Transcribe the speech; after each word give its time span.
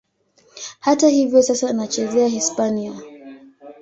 Hata 0.79 1.07
hivyo, 1.07 1.43
sasa 1.43 1.69
anacheza 1.69 2.27
Hispania. 2.27 2.93